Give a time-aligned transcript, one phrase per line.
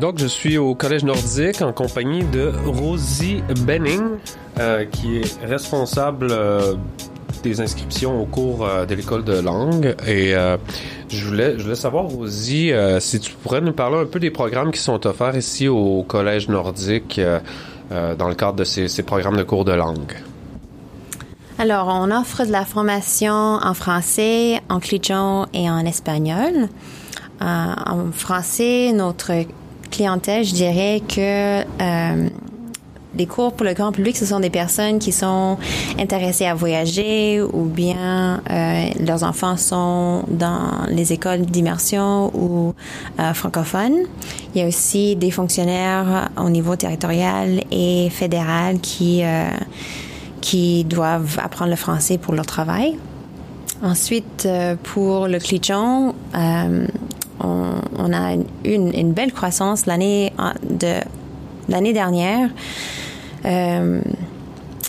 [0.00, 4.00] Donc, je suis au Collège nordique en compagnie de Rosie Benning,
[4.58, 6.76] euh, qui est responsable euh,
[7.42, 9.94] des inscriptions au cours euh, de l'école de langue.
[10.06, 10.34] Et
[11.10, 14.72] je, voulais, je voulais savoir, Rosie, si tu pourrais nous parler un peu des programmes
[14.72, 17.20] qui sont offerts ici au Collège nordique
[17.90, 20.14] dans le cadre de ces, programmes de cours de langue.
[21.58, 26.70] Alors, on offre de la formation en français, en clichon et en espagnol.
[27.42, 29.32] En français, notre
[29.90, 32.28] clientèle, je dirais que euh,
[33.16, 35.58] les cours pour le grand public, ce sont des personnes qui sont
[35.98, 42.74] intéressées à voyager ou bien euh, leurs enfants sont dans les écoles d'immersion ou
[43.18, 43.98] euh, francophones.
[44.54, 49.48] Il y a aussi des fonctionnaires au niveau territorial et fédéral qui euh,
[50.40, 52.96] qui doivent apprendre le français pour leur travail.
[53.82, 56.86] Ensuite, euh, pour le clichon, euh,
[57.40, 60.32] on, on a une, une belle croissance l'année
[60.68, 61.00] de
[61.68, 62.50] l'année dernière.
[63.44, 64.00] Euh,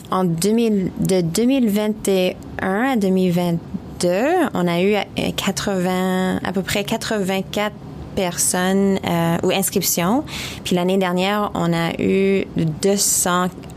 [0.09, 2.35] en 2000, de 2021
[2.83, 4.09] à 2022,
[4.53, 7.73] on a eu euh, 80, à peu près 84
[8.16, 10.25] personnes euh, ou inscriptions.
[10.66, 12.45] Puis l'année dernière, on a eu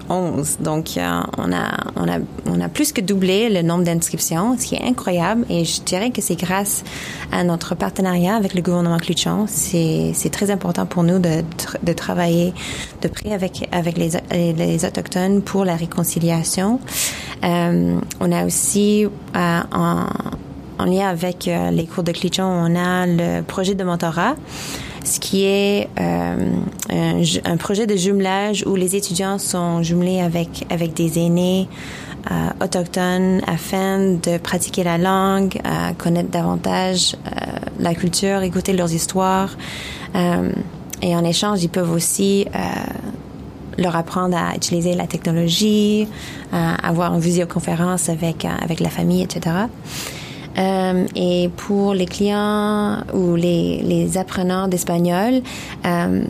[0.09, 0.59] 211.
[0.61, 4.75] Donc, on, a, on, a, on a plus que doublé le nombre d'inscriptions, ce qui
[4.77, 5.45] est incroyable.
[5.49, 6.85] Et je dirais que c'est grâce
[7.33, 9.47] à notre partenariat avec le gouvernement Cluchon.
[9.49, 11.43] C'est très important pour nous de,
[11.83, 12.53] de travailler
[13.03, 14.11] de près avec, avec les,
[14.53, 16.81] les, Autochtones pour la réconciliation.
[17.45, 20.07] Euh, on a aussi, euh, en,
[20.79, 24.37] en lien avec euh, les cours de Clichon, on a le projet de mentorat,
[25.05, 26.51] ce qui est euh,
[26.91, 31.69] un, un projet de jumelage où les étudiants sont jumelés avec, avec des aînés
[32.31, 38.93] euh, autochtones afin de pratiquer la langue, euh, connaître davantage euh, la culture, écouter leurs
[38.93, 39.57] histoires.
[40.15, 40.51] Euh,
[41.03, 42.59] et en échange, ils peuvent aussi euh,
[43.77, 46.09] leur apprendre à utiliser la technologie,
[46.51, 49.67] à avoir une visioconférence avec, avec la famille, etc.
[50.57, 55.43] Euh, et pour les clients ou les, les apprenants d'espagnol,
[55.85, 56.23] euh,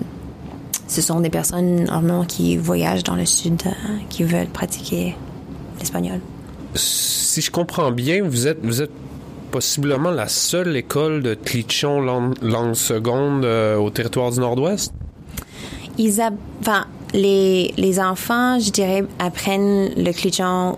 [0.88, 3.70] ce sont des personnes normalement qui voyagent dans le sud, euh,
[4.08, 5.14] qui veulent pratiquer
[5.78, 6.20] l'espagnol.
[6.74, 8.90] Si je comprends bien, vous êtes, vous êtes
[9.50, 14.92] possiblement la seule école de Clichon langue, seconde au territoire du Nord-Ouest?
[15.98, 16.30] Ils a-
[16.60, 20.76] enfin, les, les enfants, je dirais, apprennent le clichon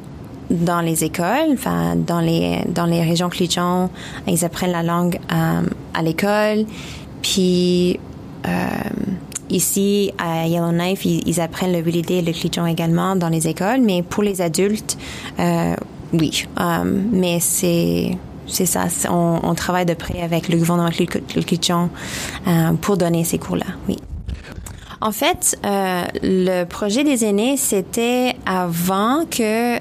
[0.50, 3.90] dans les écoles, enfin, dans les, dans les régions clichon,
[4.26, 5.62] ils apprennent la langue euh,
[5.94, 6.66] à l'école.
[7.22, 7.98] Puis,
[8.46, 8.50] euh,
[9.50, 13.80] ici, à Yellowknife, ils, apprennent le Willidé et le clichon également dans les écoles.
[13.80, 14.96] Mais pour les adultes,
[15.38, 15.74] euh,
[16.12, 16.46] oui.
[16.60, 18.86] Euh, mais c'est, c'est ça.
[19.10, 21.90] On, on travaille de près avec le gouvernement clichon
[22.46, 23.96] euh, pour donner ces cours-là, oui.
[25.00, 29.78] En fait, euh, le projet des aînés, c'était avant que euh,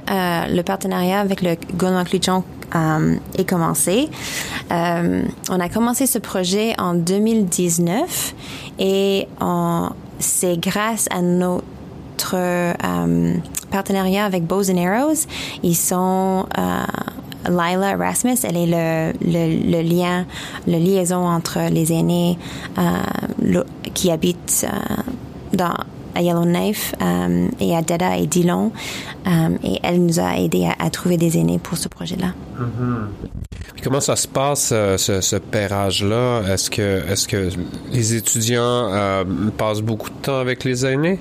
[0.47, 2.43] le partenariat avec le gouvernement Cluchon
[2.75, 4.09] euh, ait commencé.
[4.71, 8.35] Euh, on a commencé ce projet en 2019
[8.79, 9.27] et
[10.19, 13.33] c'est grâce à notre euh,
[13.71, 15.27] partenariat avec Bows and Arrows.
[15.63, 16.85] Ils sont euh,
[17.49, 20.25] Lila Erasmus, elle est le, le, le lien,
[20.67, 22.37] le liaison entre les aînés
[22.77, 23.63] euh,
[23.93, 25.01] qui habitent euh,
[25.53, 25.73] dans
[26.17, 28.71] à Yellowknife euh, et à Dada et Dillon.
[29.63, 32.27] Et elle nous a aidé à, trouver des aînés pour ce projet-là.
[33.73, 36.43] Puis Comment ça se passe, ce, ce pairage-là?
[36.47, 37.49] Est-ce que, est-ce que
[37.91, 39.25] les étudiants
[39.57, 41.19] passent beaucoup de temps avec les aînés?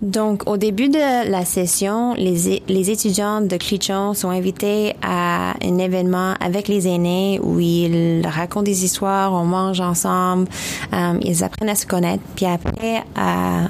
[0.00, 5.78] Donc, au début de la session, les, les étudiants de Clichon sont invités à un
[5.78, 10.48] événement avec les aînés où ils racontent des histoires, on mange ensemble,
[10.92, 12.22] euh, ils apprennent à se connaître.
[12.36, 13.68] Puis après, à,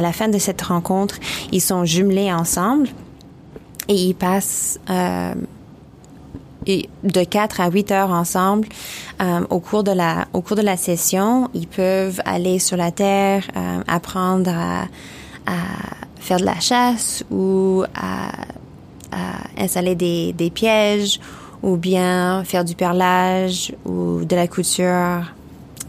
[0.00, 1.16] la fin de cette rencontre,
[1.50, 2.88] ils sont jumelés ensemble
[3.88, 5.34] et ils passent euh,
[6.66, 8.68] de 4 à 8 heures ensemble
[9.20, 12.90] euh, au cours de la au cours de la session ils peuvent aller sur la
[12.90, 14.86] terre euh, apprendre à,
[15.46, 15.52] à
[16.20, 18.28] faire de la chasse ou à,
[19.12, 21.20] à installer des, des pièges
[21.62, 25.22] ou bien faire du perlage ou de la couture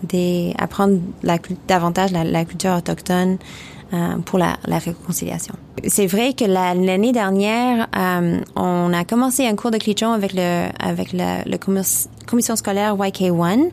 [0.04, 1.38] des apprendre la,
[1.68, 3.38] davantage la, la culture autochtone
[3.94, 5.56] euh, pour la, la réconciliation.
[5.88, 10.34] C'est vrai que la- l'année dernière, euh, on a commencé un cours de clichon avec
[10.34, 13.70] le avec la, commis- commission scolaire YK1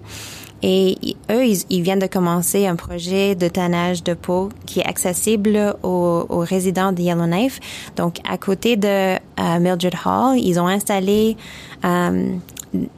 [0.63, 0.97] et
[1.31, 5.77] eux ils, ils viennent de commencer un projet de tannage de peau qui est accessible
[5.83, 7.61] aux, aux résidents de Yellowknife.
[7.97, 9.19] Donc à côté de euh,
[9.61, 11.37] Mildred Hall, ils ont installé
[11.85, 12.37] euh,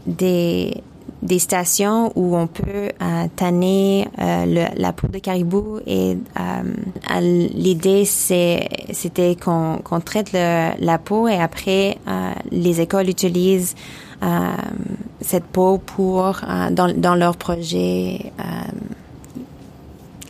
[0.06, 0.82] des
[1.22, 2.90] des stations où on peut
[3.36, 6.18] tanner la peau de caribou et
[7.20, 11.98] l'idée c'était qu'on traite la peau et après
[12.52, 13.74] les écoles utilisent
[15.20, 16.40] cette peau pour
[16.70, 18.32] dans, dans leur projet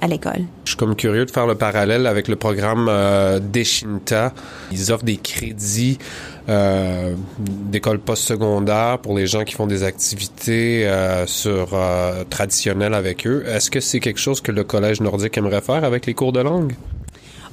[0.00, 0.44] à l'école.
[0.64, 4.34] Je suis comme curieux de faire le parallèle avec le programme euh, Deshinta.
[4.70, 5.98] Ils offrent des crédits
[6.50, 13.26] euh, d'école postsecondaire pour les gens qui font des activités euh, sur euh, traditionnelles avec
[13.26, 13.44] eux.
[13.46, 16.40] Est-ce que c'est quelque chose que le collège nordique aimerait faire avec les cours de
[16.40, 16.74] langue?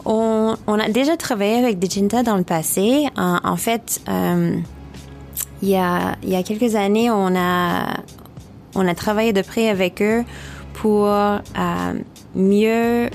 [0.06, 3.08] On, on a déjà travaillé avec Deshinta dans le passé.
[3.16, 4.58] En, en fait, euh,
[5.64, 8.02] il y a, il y a quelques années, on a
[8.76, 10.26] on a travaillé de près avec eux
[10.74, 11.94] pour euh,
[12.36, 13.10] mieux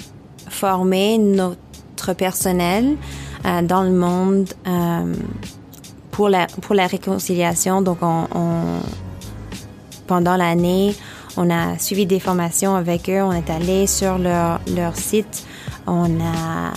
[0.49, 2.97] former notre personnel
[3.45, 5.15] euh, dans le monde euh,
[6.11, 7.83] pour la pour la réconciliation.
[7.83, 8.81] Donc, on, on
[10.06, 10.95] pendant l'année,
[11.37, 13.21] on a suivi des formations avec eux.
[13.23, 15.45] On est allé sur leur leur site.
[15.87, 16.73] On a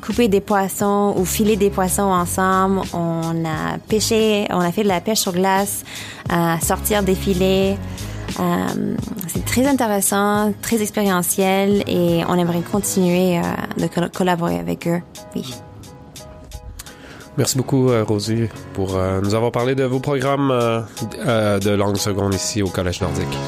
[0.00, 2.80] coupé des poissons ou filé des poissons ensemble.
[2.92, 5.84] On a pêché, on a fait de la pêche sur glace,
[6.28, 7.76] à sortir des filets.
[8.40, 8.94] Euh,
[9.26, 13.42] c'est très intéressant, très expérientiel et on aimerait continuer euh,
[13.76, 15.00] de collaborer avec eux.
[15.34, 15.54] Oui.
[17.36, 22.62] Merci beaucoup, euh, Rosie, pour nous avoir parlé de vos programmes de langue seconde ici
[22.62, 23.38] au Collège nordique.